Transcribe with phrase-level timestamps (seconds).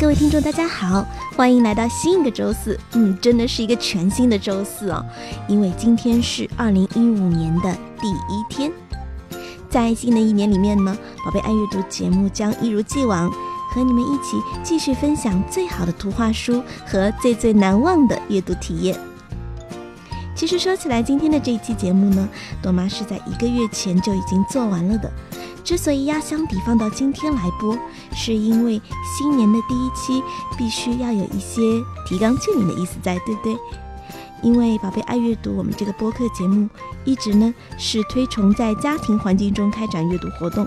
[0.00, 1.04] 各位听众，大家好，
[1.36, 2.78] 欢迎来到新一个周四。
[2.92, 5.04] 嗯，真的是一个全新的周四哦，
[5.48, 8.70] 因为今天是二零一五年的第一天。
[9.68, 13.28] 在新的一年里面呢，宝贝爱阅读节目将一如既往
[13.72, 18.96] 和你们一起继续分享最好的图画书和最最难忘的阅读体验。
[20.36, 22.28] 其实说起来，今天的这一期节目呢，
[22.62, 25.10] 朵妈是在一个月前就已经做完了的。
[25.68, 27.76] 之所以压箱底放到今天来播，
[28.16, 30.24] 是因为新年的第一期
[30.56, 31.60] 必须要有一些
[32.06, 33.54] 提纲挈领的意思在，对不对？
[34.42, 36.66] 因为宝贝爱阅读，我们这个播客节目
[37.04, 40.66] 一直呢是推崇在家庭环境中开展阅读活动，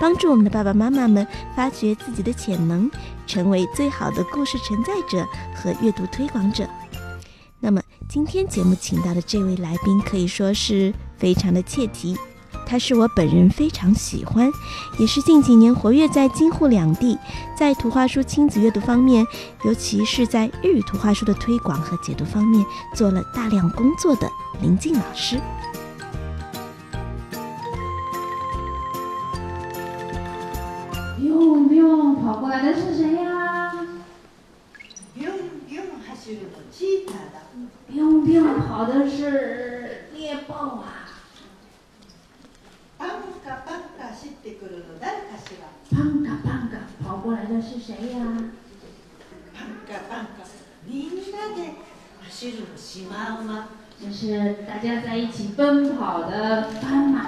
[0.00, 2.90] 帮助我们的爸爸妈妈们发掘自己的潜能，
[3.28, 6.68] 成为最好的故事承载者和阅读推广者。
[7.60, 12.18] 那么今天节目请到的这位来宾可以说是非常的切题。
[12.69, 14.51] 他是我本人非常喜欢，
[14.97, 17.17] 也是近几年活跃在京沪两地，
[17.55, 19.25] 在图画书亲子阅读方面，
[19.63, 24.27] 尤其是在日语图画书的推广和解读方面做了大量工作的
[24.61, 25.39] 林静老师。
[31.17, 33.71] 不用不用，跑过来的是谁呀？
[35.13, 35.33] 不用
[35.67, 35.85] 不用，
[36.25, 37.45] 走るのチーターだ。
[37.87, 40.88] 不用不用，跑的是猎豹啊！
[47.49, 48.19] 的是谁呀？
[49.55, 50.45] パンカパンカ，
[50.85, 51.73] みんなで
[52.21, 53.67] 走るのシマウマ。
[53.97, 57.25] 这是大家在一起奔跑的斑马。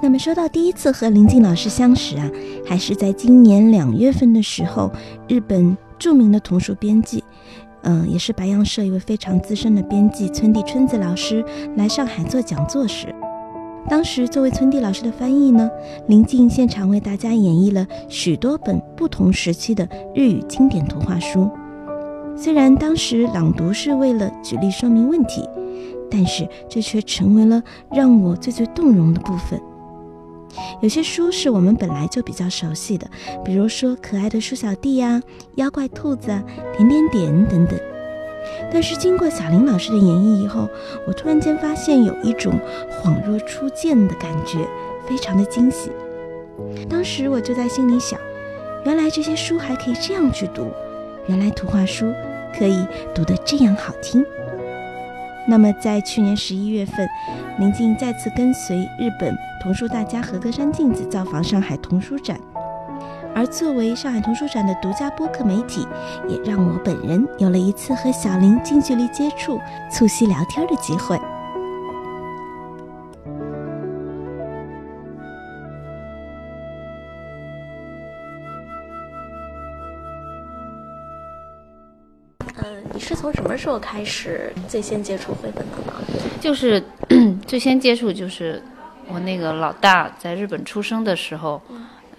[0.00, 2.30] 那么说到第一次和林静老师相识啊，
[2.66, 4.90] 还是在今年两月份的时候，
[5.28, 7.22] 日本著名的童书编辑，
[7.82, 11.44] 嗯，也是白杨社一位非常资深的编辑村地春子老师
[11.76, 13.14] 来上海做讲座时，
[13.89, 15.69] 当时作为村地老师的翻译呢，
[16.07, 21.49] 林静现场为大家演绎了许多本不同时期的日语经典图画书。
[22.35, 25.47] 虽然当时朗读是为了举例说明问题，
[26.09, 27.61] 但是这却成为了
[27.91, 29.61] 让我最最动容的部分。
[30.81, 33.07] 有些书是我们本来就比较熟悉的，
[33.43, 35.21] 比如说可爱的鼠小弟呀、
[35.55, 36.43] 妖怪兔子啊、
[36.77, 37.77] 点点点等等。
[38.71, 40.69] 但是经过小林老师的演绎以后，
[41.07, 42.59] 我突然间发现有一种
[43.01, 44.59] 恍若初见的感觉，
[45.07, 45.91] 非常的惊喜。
[46.89, 48.19] 当时我就在心里想，
[48.85, 50.71] 原来这些书还可以这样去读，
[51.27, 52.05] 原来图画书
[52.57, 54.23] 可以读得这样好听。
[55.45, 57.07] 那么，在去年十一月份，
[57.59, 62.39] 林静再次跟随日本童书大家和歌山镜子造访上海童书展，
[63.35, 65.87] 而作为上海图书展的独家播客媒体，
[66.27, 69.59] 也让我本人有了一次和小林近距离接触、
[69.91, 71.19] 促膝聊天的机会。
[82.55, 85.93] 嗯，你是从什么时候开始最先接触绘本的呢？
[86.39, 86.81] 就是
[87.47, 88.61] 最先接触，就是
[89.07, 91.61] 我那个老大在日本出生的时候，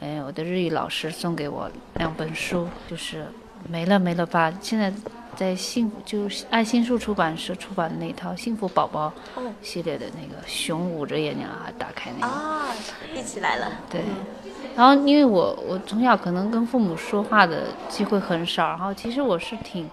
[0.04, 3.24] 哎，我的日语老师送给我两本书，就是
[3.66, 4.52] 没了没了吧。
[4.60, 4.92] 现在
[5.34, 9.10] 在幸福就是爱心树出版社出版的那套《幸福宝宝》
[9.62, 12.66] 系列的那个熊捂着眼睛啊打开那个啊，
[13.14, 13.72] 立起来了。
[13.88, 14.02] 对，
[14.76, 19.88] 然后因为我我从小可能跟父母说话的机会很少，然后其实我是挺。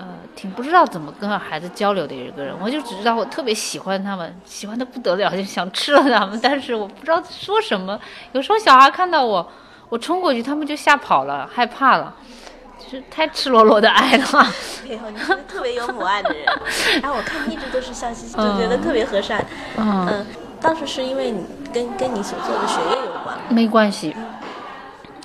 [0.00, 8.00] 呃，挺不知道怎么跟孩子交流的一个人，我就只知道我特别喜欢他们，喜欢的不得了，就想吃了他们，但是我不知道说什么。
[8.32, 9.46] 有时候小孩看到我，
[9.90, 12.14] 我冲过去，他们就吓跑了，害怕了，
[12.78, 14.24] 就是太赤裸裸的爱了。
[14.88, 16.46] 没有，你是特别有母爱的人，
[17.02, 19.44] 然后我看你一直都是笑嘻嘻，就觉得特别和善。
[19.76, 20.24] 嗯，
[20.62, 23.36] 当时是因为你跟跟你所做的学业有关？
[23.50, 24.16] 没关系，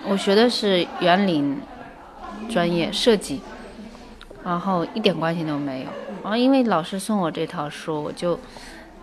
[0.04, 1.62] 我学的是园林
[2.50, 3.42] 专业设计。
[4.46, 5.88] 然后一点关系都没有。
[6.24, 8.40] 然后因为老师送我这套书，我就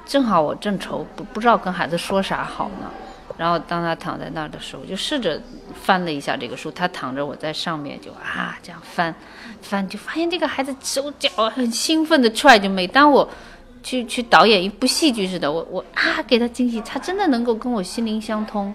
[0.06, 2.88] 正好我正愁不不知道跟孩子说啥好呢。
[3.38, 5.40] 然后当他躺在那儿的时候，就试着
[5.74, 6.70] 翻了一下这个书。
[6.70, 9.12] 他躺着，我在上面就啊这样翻，
[9.62, 12.58] 翻就发现这个孩子手脚很兴奋的踹。
[12.58, 13.28] 就每当我
[13.82, 18.72] 去去导演一部戏剧似的，我我啊给他惊喜，他真的能够跟我心灵相通。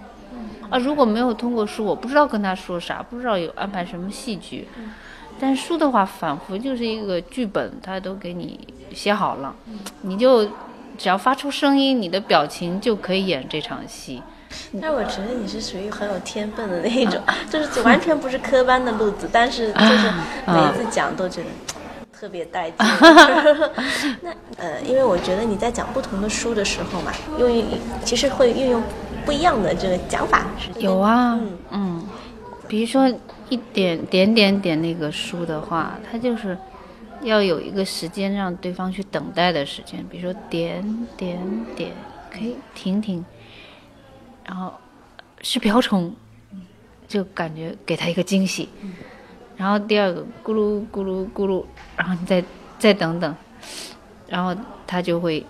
[0.69, 4.67] 啊，如果没有通过书，我不知道跟他说啥，不知道有安排什么戏剧。
[5.39, 8.59] 但书的话，仿佛就是一个剧本，它都给你
[8.93, 9.53] 写好了，
[10.01, 10.45] 你就
[10.97, 14.21] 只要发出声音，你的表情就可以演这场戏。
[14.81, 20.11] 但我觉得你是属于很有天分的那一种， 就是完全不是科班的路子，但是就是
[20.47, 21.47] 每一次讲都觉得
[22.17, 22.77] 特别带劲。
[24.23, 27.63] 那呃，因为我觉得你在讲不同的书的时候嘛，用
[28.03, 28.81] 其实会运用
[29.25, 30.45] 不一样的这个讲法。
[30.79, 31.37] 有啊，
[31.71, 32.01] 嗯，
[32.67, 33.13] 比如说
[33.49, 36.57] 一点点点点那个书的话，它就是
[37.21, 41.39] 要有一个时间让对方去等待的时间，比如说点点
[41.75, 41.91] 点，
[42.31, 43.23] 可以停停。
[44.45, 44.73] 然后
[45.41, 46.13] 是瓢虫，
[47.07, 48.69] 就感觉给他一个惊喜。
[49.57, 51.65] 然后第二个咕噜咕噜咕噜，
[51.97, 52.43] 然后你再
[52.79, 53.35] 再等等，
[54.27, 54.55] 然后
[54.85, 55.45] 他就会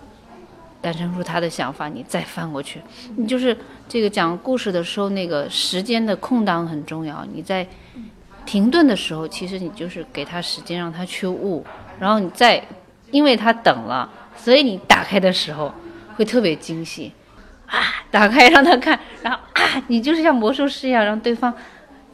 [0.81, 2.81] 诞生出他的想法，你再翻过去。
[3.15, 3.55] 你就是
[3.87, 7.25] 这个讲故事的时候，那个时间的空档很重要。
[7.33, 7.67] 你在
[8.45, 11.65] 停顿的时候，其实你就是给他时间让他去悟。
[11.99, 12.63] 然后你再，
[13.11, 15.73] 因为他等了，所以你打开的时候
[16.15, 17.11] 会特别惊喜。
[17.65, 21.53] 啊，打开让他看，然后啊，你就是像魔术师一样，让对方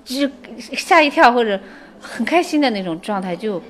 [0.04, 1.60] 就是吓一跳或者
[2.02, 3.62] 很开心的那种状态，就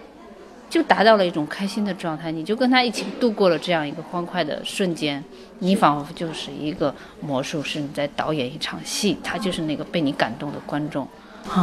[0.73, 2.31] 就达到了一种开心的状态。
[2.31, 5.23] 你就跟他一起度过了这样一个欢快的瞬间，
[5.59, 6.91] 你仿佛就是一个
[7.21, 11.07] 魔术师，你在导演一场戏，他就是那个被你感动的观众。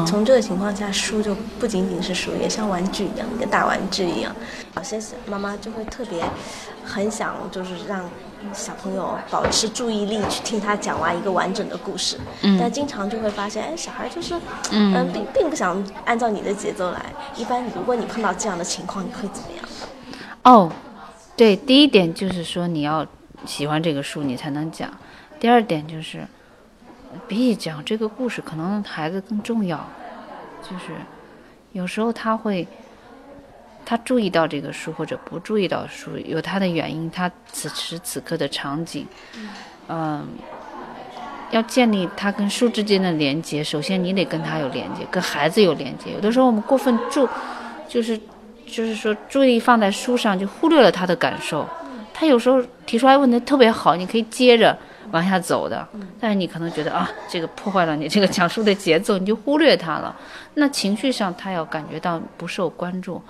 [0.07, 4.35] 从这个情况下，书就不仅仅是书，也像玩具一样，一个大玩具一样。
[4.77, 6.25] 有些妈妈就会特别
[6.85, 8.09] 很想，就是让。
[8.55, 12.19] 小朋友保持注意力去听他讲完一个完整的故事，
[12.59, 14.35] 但经常就会发现，哎，小孩就是，
[14.71, 17.05] 嗯，并并不想按照你的节奏来。
[17.37, 19.69] 一般如果你碰到这样的情况，你会怎么样？
[20.45, 20.73] 哦，
[21.37, 23.07] 对，第一点就是说你要
[23.45, 24.91] 喜欢这个书，你才能讲。
[25.39, 26.27] 第二点就是，
[27.29, 29.85] 比起讲这个故事，可能孩子更重要。
[30.63, 30.93] 就是
[31.73, 32.67] 有时候他会。
[33.83, 37.11] 他注意到这个书或者不注意到书，有他的原因。
[37.11, 39.05] 他此时此刻的场景，
[39.89, 40.29] 嗯，
[41.51, 46.13] 要建立他跟书之间的连接，首先你得跟他有连接，跟孩子有连接。
[46.13, 47.29] 有的时候我们过分注，
[47.89, 48.17] 就是
[48.65, 51.67] 就是说注意力放在书上，就忽略了他的感受。
[52.15, 54.77] 他有时候提出来问题特别好，你可以接着
[55.13, 55.87] 往下走的，
[56.21, 60.15] 但是你可能觉得啊，这个破坏了你这个讲述的节奏，你就忽略他了。
[60.55, 63.23] 那情绪上他要感觉到不受关注。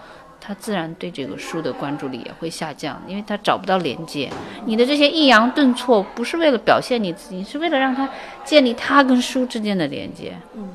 [0.42, 4.30] 他自然对这个书的关注力也会下降，因为他找不到连接。
[4.64, 8.08] 你的这些抑扬顿挫不是为了表现你自己，是为了让他
[8.42, 10.34] 建立他跟书之间的连接。
[10.54, 10.70] 嗯，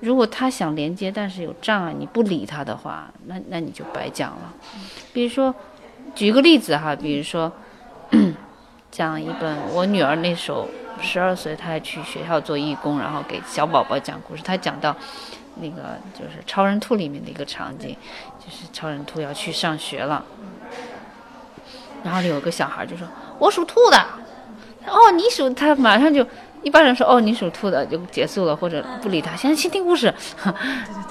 [0.00, 4.54] 如果他想连接，但是有障碍，你不理他的话，那那你就白讲了。
[5.12, 5.54] 比如说，
[6.14, 7.52] 举个例子哈，比如说
[8.90, 10.68] 讲一本我女儿那时候
[11.00, 14.94] 十二岁，她还去学校做义工，然后给小宝宝讲故事，她讲到。
[15.62, 17.94] 那个就是《超人兔》里面的一个场景，
[18.38, 20.24] 就是超人兔要去上学了，
[22.02, 23.06] 然后有个小孩就说
[23.38, 23.98] ：“我属兔的。”
[24.86, 26.24] 哦，你属他马上就
[26.62, 30.14] 一般人说：“哦，你属兔的就结束了，或者不理他。”现在先听故事，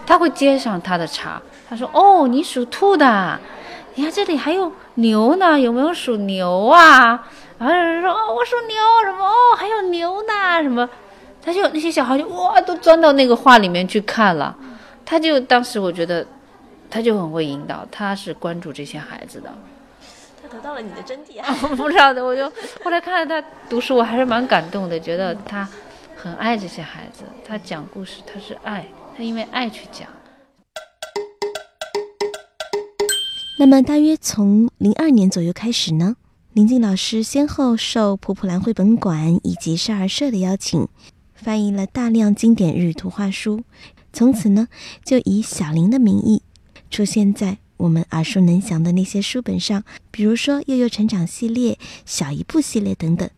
[0.07, 1.39] 他会接上他的茬。
[1.69, 3.39] 他说：“哦，你属兔的，
[3.95, 7.27] 你看这里还有牛呢，有没有属牛啊？”
[7.59, 9.25] 然后有人说：“哦，我属牛，什么？
[9.25, 10.89] 哦，还有牛呢，什么？”
[11.43, 14.55] 他就那些小孩就哇，都钻到那个画里面去看了。
[15.05, 16.25] 他就当时我觉得，
[16.89, 19.53] 他就很会引导，他是关注这些孩子的。
[20.41, 21.53] 他得到了你的真谛啊！
[21.63, 22.49] 我不知道的，我就
[22.83, 25.67] 后来看到他读书，我还是蛮感动的，觉得他
[26.15, 27.23] 很爱这些孩子。
[27.45, 28.87] 他讲故事，他是爱，
[29.17, 30.07] 他因为爱去讲。
[33.59, 36.15] 那么大约从零二年左右开始呢，
[36.59, 40.89] 林静老师先后受普普兰绘本馆以及少儿社的邀请。
[41.33, 43.63] 翻译了大量经典日语图画书，
[44.11, 44.67] 从此呢，
[45.05, 46.41] 就以小林的名义
[46.91, 51.71] 出现在我们耳熟能详的那些书本上，比如说《幼幼成长系列》
[52.05, 53.29] 《小一步系列》等等。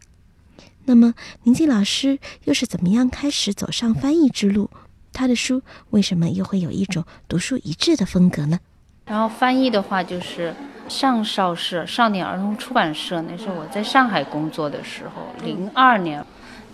[0.86, 1.14] 那么，
[1.44, 4.72] 林静老师又是怎么样开始走上翻译之路？
[5.14, 5.62] 他的书
[5.92, 8.60] 为什么又会有一种独树一帜的风格呢？
[9.06, 10.56] 然后翻译的话，就是
[10.92, 16.24] 上少社少年儿童出版社，那是我在上海工作的时候，零二年。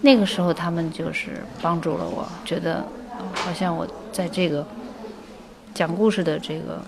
[0.02, 2.86] 那个时候，他们就是帮助了我，觉得
[3.34, 4.66] 好像我在这个
[5.74, 6.82] 讲故事的这个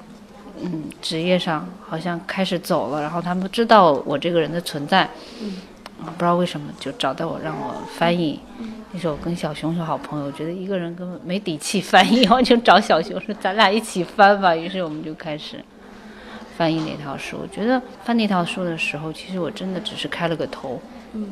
[0.61, 3.01] 嗯职业上，好像开始走了。
[3.01, 5.03] 然后他们知道我这个人的存在，
[5.99, 8.39] 啊，不知道为什么就找到我让我翻译。
[8.91, 15.63] 那时候跟小熊是好朋友，觉得一个人根本没底气翻译，然后就找小熊说：“咱俩一起翻吧。”于是我们就开始
[16.59, 17.37] 翻译那套书。
[17.41, 20.77] 我觉得翻那套书的时候，其实我真的只是开了个头。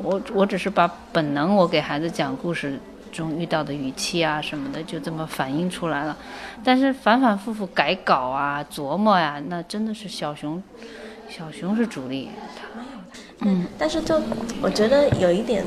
[0.02, 2.80] 我我只是把本能，我给孩子讲故事
[3.12, 6.16] 中遇到的语气啊什么的，就这么反映出来了。
[6.64, 10.64] 但是反反复复改稿啊、琢磨呀、那真的是小熊，
[11.28, 12.30] 小熊是主力。
[13.42, 14.22] 嗯，但是就
[14.62, 15.62] 我觉得有一点，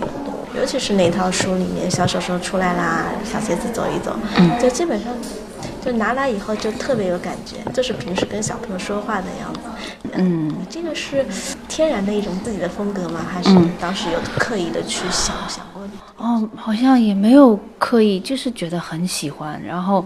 [0.57, 4.17] 尤其是那套书里面，小手手出来啦，小鞋子走一走，
[4.59, 5.12] 就基本上
[5.84, 9.60] 就拿来以后就特别有感觉，就是平时跟小朋友说话的样子。
[10.12, 11.25] 嗯，这个是
[11.68, 13.20] 天然的一种自己的风格吗？
[13.28, 15.82] 还是当时有刻意的去想想过？
[16.16, 19.60] 哦，好像也没有刻意，就是觉得很喜欢。
[19.62, 20.04] 然后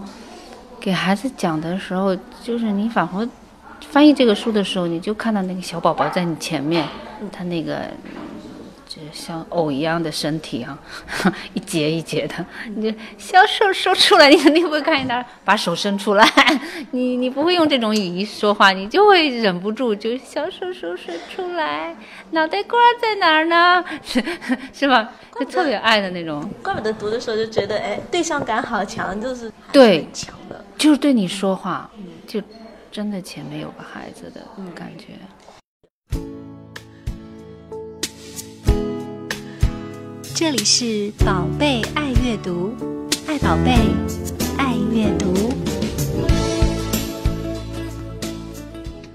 [0.79, 3.27] 给孩子讲的时候，就是你仿佛
[3.89, 6.87] 翻译这个书的时候，你就看到那个小宝宝在你前面，
[7.31, 7.81] 他那个
[8.95, 10.79] 就像藕一样的身体啊，
[11.53, 16.25] 一节一节的，你就小手伸出来，你肯定不会看见他把手伸出来，
[16.91, 21.93] 你你不会用这种语义说话，你就会忍不住就小手手伸出来，
[22.31, 23.83] 脑袋瓜在哪儿呢？
[24.01, 24.23] 是
[24.71, 25.11] 是吧？
[25.37, 30.63] 就特别爱的那种，怪不得读的时候就觉得，哎，对象感好强，就是对强的。
[30.77, 31.89] 就是对你说话，
[32.25, 32.41] 就
[32.89, 34.41] 真的前面有个孩子的
[34.73, 35.07] 感觉。
[40.37, 42.73] 这里是宝贝爱阅读，
[43.25, 43.71] 爱宝贝，
[44.57, 45.33] 爱阅读。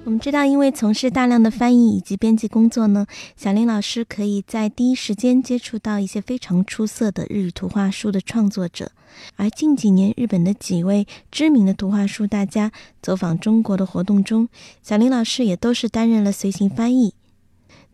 [0.06, 8.90] 我们知道，因为从事大量的翻译以及编辑工作呢，小林老师可以在第一时间接触到一些非常出色的日语图画书的创作者。
[9.36, 12.72] 而近几年，日本的几位知名的图画书大家
[13.02, 14.48] 走访中国的活动中，
[14.82, 17.12] 小林老师也都是担任了随行翻译。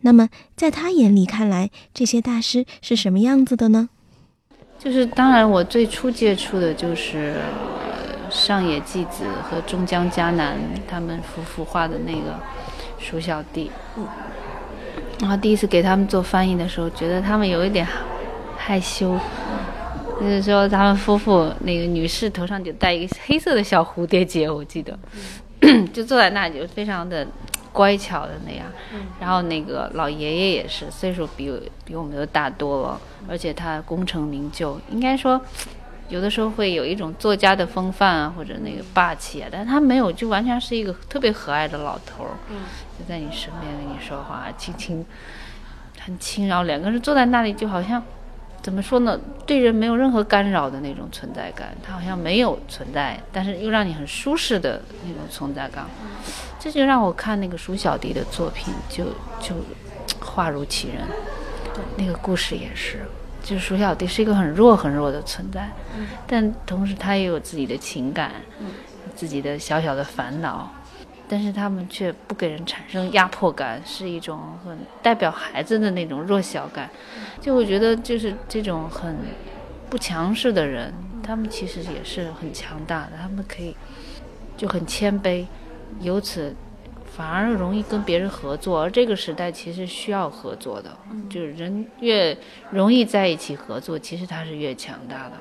[0.06, 3.88] 那么，在他眼里看来，这些大师是什么样子的呢？
[4.78, 7.34] 就是当然，我最初接触的就是
[7.84, 12.38] 呃上野纪子和中江嘉男他们夫妇画的那个
[13.00, 13.68] 鼠小弟。
[13.96, 14.06] 嗯。
[15.18, 17.84] 然后第一次给他们做翻译的时候，觉得他们有一点
[18.56, 19.18] 害羞。
[20.20, 24.96] 就是说，他们夫妇那个女士头上就戴一个黑色的小蝴蝶结，我记得，
[25.92, 27.26] 就坐在那里就非常的
[27.76, 28.66] 乖巧的那样。
[29.20, 31.52] 然后那个老爷爷也是，岁数比
[31.84, 35.38] 比我们都大多了，而且他功成名就，应该说
[36.08, 42.32] 有的时候会有一种作家的风范啊，或者那个霸气啊，但他没有，就完全是一个特别和蔼的老头儿，
[42.98, 45.04] 就在你身边跟你说话，轻轻
[46.00, 48.02] 很轻，然后两个人坐在那里就好像。
[48.62, 49.18] 怎么说呢？
[49.46, 55.86] 对人没有任何干扰的那种存在感，他好像没有存在，但是又让你很舒适的那种存在感。
[56.58, 59.04] 这就让我看那个鼠小弟的作品，就
[59.40, 59.54] 就
[60.20, 61.02] 画如其人。
[61.96, 63.02] 那个故事也是，
[63.40, 65.70] 就是鼠小弟是一个很弱很弱的存在，
[66.26, 68.32] 但同时他也有自己的情感，
[69.14, 70.72] 自己的小小的烦恼。
[71.28, 76.88] 但是他们却不给人产生压迫感，是一种很代表孩子的那种弱小感。
[77.40, 79.16] 就我觉得，就是这种很
[79.90, 80.92] 不强势的人，
[81.22, 83.12] 他们其实也是很强大的。
[83.20, 83.74] 他们可以
[84.56, 85.44] 就很谦卑，
[86.00, 86.54] 由此
[87.04, 88.82] 反而容易跟别人合作。
[88.82, 90.96] 而这个时代其实需要合作的，
[91.28, 92.36] 就是人越
[92.70, 95.32] 容易在一起合作，其实他是越强大的。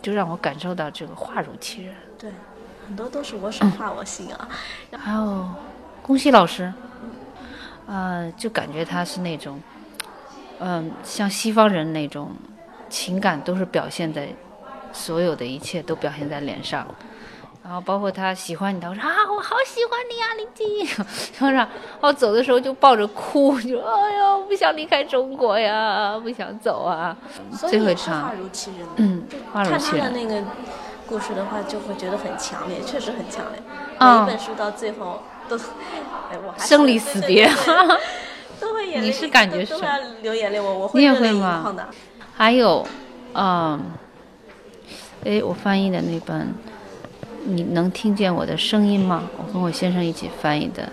[0.00, 1.94] 就让我感受到这个话如其人。
[2.16, 2.30] 对。
[2.88, 4.48] 很多都是我手画我心啊，
[4.96, 5.46] 还有
[6.00, 6.72] 宫西老师，
[7.86, 9.60] 呃，就感觉他是那种，
[10.58, 12.32] 嗯，像西方人那种
[12.88, 14.30] 情感都是表现在
[14.90, 16.86] 所有的一切都表现在脸上，
[17.62, 21.04] 然后包括他喜欢你，他说啊，我好喜欢你啊，林静，
[21.34, 21.68] 说然
[22.00, 27.14] 后走的时候就抱着哭，就 哎呀，不想离开中国呀，不想走啊，
[27.68, 30.10] 最后唱画如其人，嗯，画如其人。
[30.10, 30.42] 那个。
[31.08, 33.62] 故事的话就会觉得很强烈，确实很强烈。
[33.98, 35.56] 每一本书到最后都，
[36.30, 37.50] 哎，我还生离死别，
[38.60, 39.06] 都会眼泪。
[39.06, 39.74] 你是感觉是？
[40.20, 41.74] 流眼泪，我我会你也会吗？
[42.36, 42.86] 还有，
[43.32, 43.80] 嗯，
[45.24, 46.52] 哎，我翻译的那本，
[47.44, 49.22] 你能听见我的声音吗？
[49.38, 50.88] 我跟我先生一起翻译的，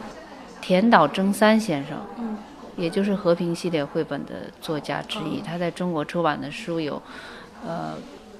[0.61, 2.37] 田岛征三先生，嗯，
[2.77, 5.41] 也就是和平系列绘本的作家之一。
[5.41, 7.01] 他在中国出版的书有，
[7.67, 7.95] 呃。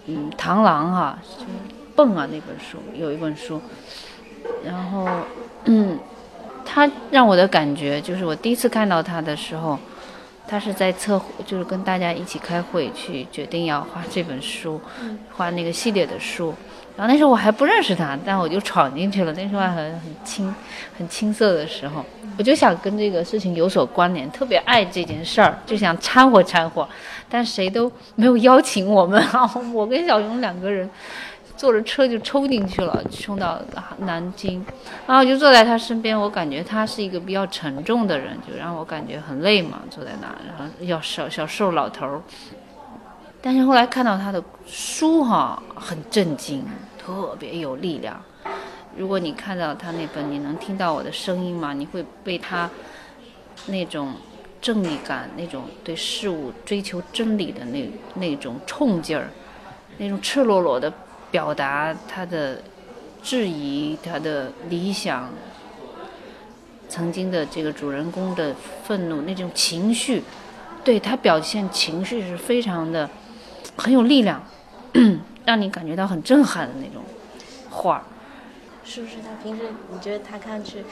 [0.08, 1.48] 嗯，螳螂哈，就是
[1.95, 3.61] 蹦啊那本书有一本书，
[4.63, 5.07] 然后
[5.63, 5.97] 嗯，
[6.65, 9.79] 他让我的感觉就是我第一次看到他的时候，
[10.47, 14.79] 他是在测，就是跟大家一起开会去决定要画这本书，
[15.35, 16.53] 画那个系列的书。
[16.97, 19.33] 然后那时候我还不认识他，但我就闯进去了。
[19.33, 20.55] 那时候还很很青
[20.97, 22.05] 很青涩的时候，
[22.37, 26.87] 我就想跟这个事情有所关联，特别爱这件事儿，就想掺和掺和。
[27.27, 29.51] 但谁都没有邀请我们啊！
[29.73, 30.89] 我跟小熊两个人
[31.57, 33.62] 坐着车就冲进去了，冲到
[34.00, 34.65] 南京，
[35.07, 36.19] 然后就坐在他身边。
[36.19, 42.21] 我感觉他是一个比较沉重的人，就让我感觉很累嘛，坐在那，然后要小小瘦老头儿。
[43.41, 46.65] 但是后来看到他的书哈，很震惊，
[46.97, 48.19] 特别有力量。
[48.97, 51.74] 如果你看到他那本，你能听到我的声音吗？
[51.74, 52.69] 你会被他
[53.67, 54.13] 那种
[54.62, 59.29] 正义感、那种对事物追求真理的那那种冲劲儿，
[59.97, 60.91] 那种赤裸裸的
[61.35, 62.61] 表达他的
[63.21, 65.29] 质疑、他的理想，
[66.87, 70.23] 曾经的这个主人公的愤怒那种情绪，
[70.81, 73.09] 对他表现情绪是非常的。
[73.75, 74.41] 很有力量，
[75.43, 77.03] 让你感觉到很震撼的那种
[77.69, 78.01] 画。
[78.85, 80.85] 是不是他平时你觉得他看上去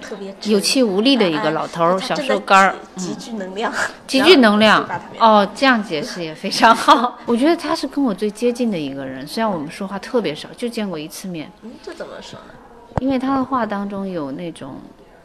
[0.00, 3.72] 特别有气无力的一个老头儿，小瘦干儿，极具能量，
[4.06, 4.88] 极具能量。
[5.18, 7.18] 哦，这样解释也非常好。
[7.26, 11.50] 我觉得他是跟我最接近的一个人，虽然我们说话特别少，就见过一次面。
[11.62, 12.54] 嗯，这怎么说呢？
[13.00, 14.76] 因为他的话当中有那种，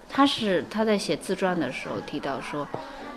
[0.10, 2.68] 他是他在写自传的时候提到说，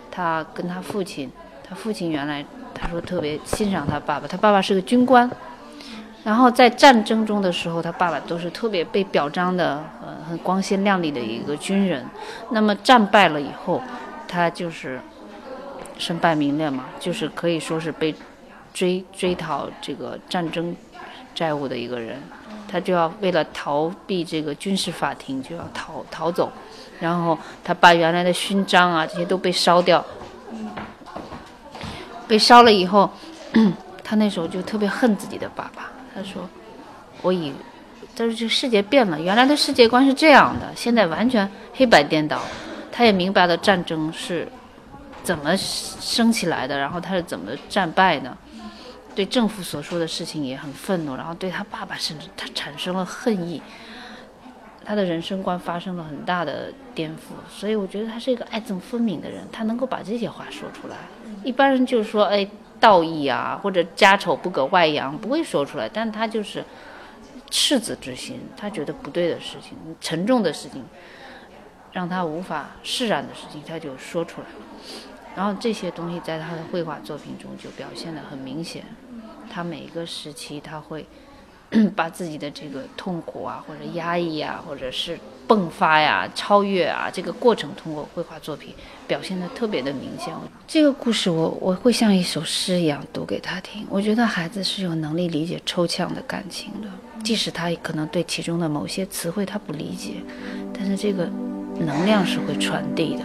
[0.09, 1.31] 他跟他父亲，
[1.67, 2.45] 他父亲原来。
[2.81, 5.29] 他说特别欣赏他爸爸，他爸爸是个军官，
[6.23, 12.05] 然后在战争中的时候，他爸爸都是特别被表彰的，呃，很光鲜亮丽的一个军人。
[12.51, 13.81] 那么战败了以后，
[14.27, 14.99] 他就是
[15.97, 18.13] 身败名裂嘛，就是可以说是被
[18.73, 20.75] 追追讨这个战争
[21.33, 22.21] 债务的一个人。
[22.71, 26.51] 他就要为了逃避这个军事法庭，就要逃逃走，
[26.99, 30.05] 然后他把原来的勋章啊这些都被烧掉。
[32.27, 33.09] 被烧了以后，
[34.03, 35.89] 他那时候就特别恨自己的爸爸。
[36.19, 36.49] 他说
[37.23, 37.53] ：“我以，
[38.13, 42.41] 但是这世界变了，原来的世界观是这样的，现在完全黑白颠倒。”
[42.91, 44.45] 他也明白了战争是
[45.23, 48.35] 怎么升起来的，然后他是怎么战败的。
[49.15, 53.61] 对政府所说的事情也很愤怒，然后对他爸爸甚至他产生了恨意。
[54.83, 60.95] 他的人生观发生了很大的颠覆，所以我觉得他是一个爱憎分明的人，他能够把这些话说出来。
[61.43, 62.47] 一般人就是说，哎，
[62.79, 65.89] 道义啊，或者家丑不可外扬，不会说出来。
[65.91, 66.63] 但他就是
[67.49, 70.85] 赤子之心，他觉得不对的事情、沉重的事情，
[71.91, 74.47] 让他无法释然的事情，他就说出来。
[75.35, 78.83] 然后这些东西在他的绘画作品中就表现得很明显。
[79.49, 81.05] 他每一个时期，他会。
[81.95, 88.73] 把自己的这个痛苦啊，或者压抑啊，或者是迸发呀、超越啊，这个过程通过绘画作品
[89.07, 90.33] 表现的特别的明显。
[90.67, 93.85] 这个故事我我会像一首诗一样读给他听。
[93.89, 96.87] 我觉得孩子是有能力理解抽象的感情的，
[97.23, 100.15] 即使他可能对其中的某些词汇他不理解，
[100.73, 101.29] 但是这个
[101.79, 103.23] 能量是会传递的。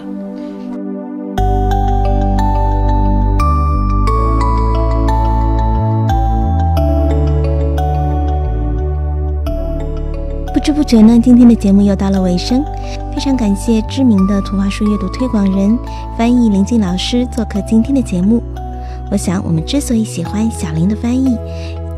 [10.65, 12.65] 不知不觉呢，今天的节目又到了尾声，
[13.15, 15.79] 非常感谢知名的图画书阅读推广人、
[16.17, 18.43] 翻译林静老师做客今天的节目。
[19.11, 21.37] 我想，我们之所以喜欢小林的翻译，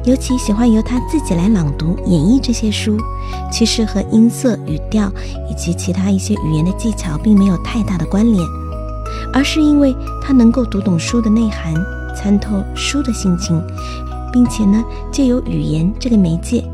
[0.02, 2.98] 尤其喜欢由他自己来朗读演绎这些书，
[3.52, 5.12] 其实和音色、语调
[5.48, 8.44] 以及其他一些语言的技巧并没有太大的关联，
[9.32, 11.72] 而是因为他能够读懂书的内涵，
[12.16, 13.62] 参透书的性情，
[14.32, 16.64] 并且呢，借由语言这个媒介，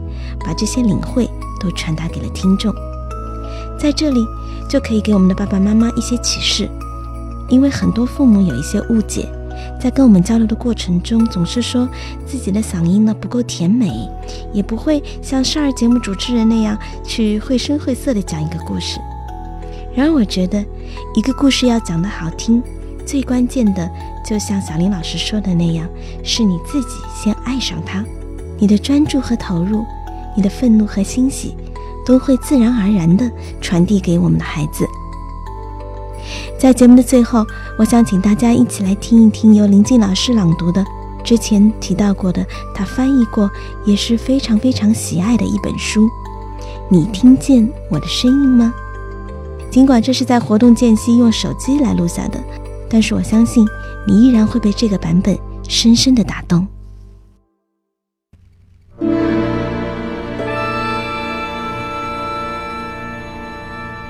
[0.42, 1.28] 把这些领会。
[1.62, 2.74] 都传达给了听众，
[3.78, 4.26] 在这里
[4.68, 6.68] 就可以给我们的爸爸妈妈一些启示，
[7.48, 9.28] 因为很多父母有一些误解，
[9.80, 11.88] 在跟我们交流的过程中，总是说
[12.26, 13.92] 自己的嗓音呢不够甜美，
[14.52, 18.98] 也不会像少儿节目主持人那样去绘声绘色的讲一个故事。
[19.94, 20.64] 然而，我觉得
[21.14, 22.62] 一个故事要讲得好听，
[23.06, 23.88] 最关键的
[24.24, 25.86] 就像小林老师说的那样，
[26.24, 28.02] 是你自己先爱上它，
[28.58, 29.84] 你的专注和投入。
[30.36, 31.54] 你的愤怒和欣喜，
[32.04, 34.86] 都会自然而然地传递给我们的孩子。
[36.58, 37.44] 在节目的最后，
[37.78, 40.84] 我想请大家一起来听一听由林静老师朗读的
[41.24, 43.50] 之前提到过的，他翻译过
[43.84, 46.08] 也是非常非常喜爱的一本书。
[46.88, 48.72] 你听见我的声音吗？
[49.70, 52.38] 尽管这是在活动间隙用手机来录下的，
[52.88, 53.66] 但是我相信
[54.06, 55.36] 你依然会被这个版本
[55.68, 56.66] 深深的打动。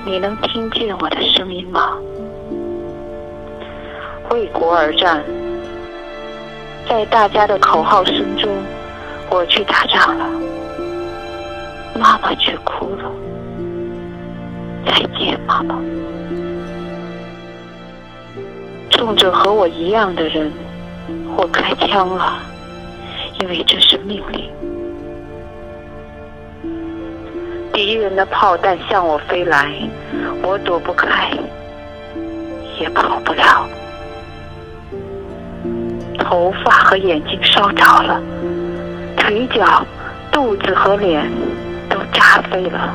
[0.05, 1.97] 你能听见我的声音吗？
[4.29, 5.23] 为国而战，
[6.89, 8.49] 在大家的口号声中，
[9.29, 10.25] 我去打仗了。
[11.97, 13.11] 妈妈却哭了。
[14.85, 15.79] 再见，妈妈。
[18.89, 20.51] 冲着和我一样的人，
[21.37, 22.39] 我开枪了，
[23.39, 24.51] 因为这是命令。
[27.73, 29.73] 敌人的炮弹向我飞来，
[30.43, 31.31] 我躲不开，
[32.79, 33.67] 也跑不了。
[36.19, 38.21] 头发和眼睛烧着了，
[39.17, 39.83] 腿脚、
[40.31, 41.27] 肚子和脸
[41.89, 42.93] 都炸飞了，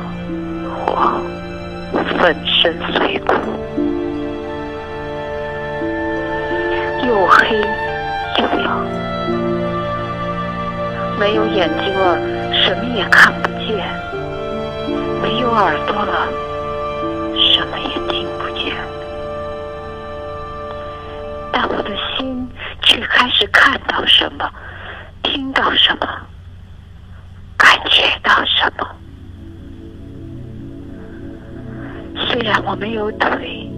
[0.87, 1.21] 我
[2.17, 3.33] 粉身碎骨，
[7.05, 7.57] 又黑
[8.37, 8.87] 又冷，
[11.19, 12.17] 没有眼睛了，
[12.53, 13.77] 什么也看不见；
[15.21, 16.27] 没有耳朵了，
[17.35, 18.75] 什么也听不见。
[21.51, 22.47] 但我的心
[22.81, 24.49] 却开始看到什么，
[25.23, 26.07] 听到什么，
[27.57, 28.87] 感觉到什么。
[32.27, 33.69] 虽然我没有腿，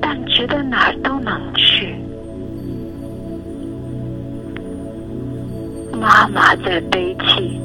[0.00, 1.96] 但觉得哪儿都能去。
[5.92, 7.60] 妈妈在悲泣，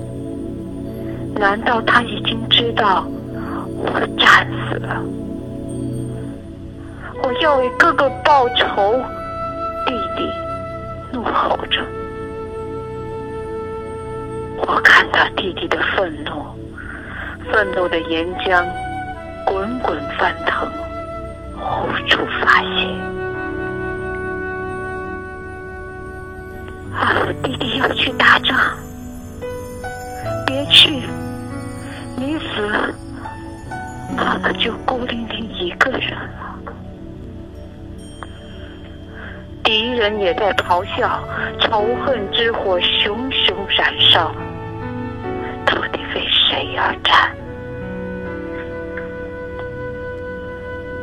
[1.36, 3.06] 难道他已经知道
[3.78, 5.02] 我战死了？
[7.24, 9.00] 我要为哥哥报仇！
[9.86, 10.32] 弟弟
[11.12, 11.82] 怒吼着。
[14.58, 16.46] 我看到弟弟的愤怒，
[17.52, 18.66] 愤怒的岩浆
[19.46, 20.70] 滚滚翻腾，
[21.56, 22.68] 无处发泄。
[26.94, 28.58] 啊，弟弟要去打仗，
[30.46, 31.02] 别去！
[32.20, 32.90] 你死了，
[34.16, 36.56] 妈妈就孤零零一个人了。
[39.64, 41.24] 敌人也在咆哮，
[41.60, 44.34] 仇恨之火熊熊燃烧。
[45.64, 47.32] 到底为谁而战？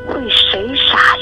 [0.08, 1.13] 为谁杀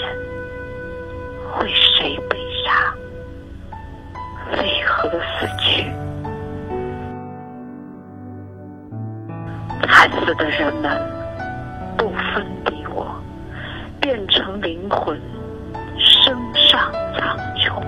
[10.20, 11.01] 死的人们
[11.96, 13.14] 不分敌我，
[14.01, 15.20] 变成灵魂，
[15.98, 17.83] 升上苍穹。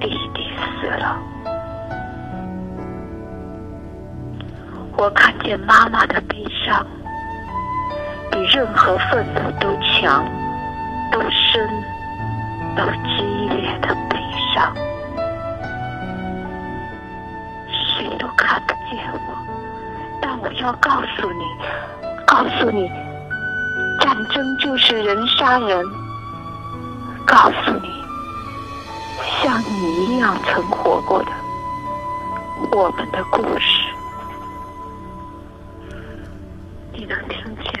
[0.00, 1.18] 弟弟死了，
[4.96, 6.86] 我看见妈妈的悲伤，
[8.30, 10.24] 比任何愤怒都强、
[11.10, 11.68] 都深、
[12.76, 14.18] 都激烈的悲
[14.54, 14.74] 伤。
[18.94, 19.18] 见我，
[20.22, 21.44] 但我要告诉你，
[22.26, 22.88] 告诉你，
[24.00, 25.84] 战争就是人杀人。
[27.26, 28.04] 告诉你，
[29.42, 31.30] 像你一样曾活过的
[32.70, 33.84] 我们的故事，
[36.92, 37.73] 你能听见？